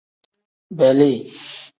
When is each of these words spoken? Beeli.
Beeli. 0.77 1.11